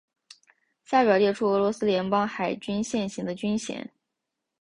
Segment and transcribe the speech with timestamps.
[0.83, 3.93] 下表列出俄罗斯联邦海军现行的军衔。